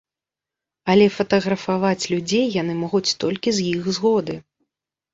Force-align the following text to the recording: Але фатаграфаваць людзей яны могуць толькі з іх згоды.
Але 0.93 1.05
фатаграфаваць 1.17 2.09
людзей 2.15 2.45
яны 2.61 2.81
могуць 2.83 3.05
толькі 3.27 3.49
з 3.59 3.71
іх 3.77 3.81
згоды. 4.01 4.35